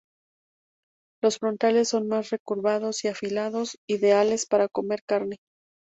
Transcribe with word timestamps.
Los 1.21 1.37
frontales 1.37 1.89
son 1.89 2.07
más 2.07 2.31
recurvados 2.31 3.03
y 3.03 3.07
afilados, 3.09 3.77
ideales 3.85 4.47
para 4.47 4.67
comer 4.67 5.03
carne. 5.07 5.37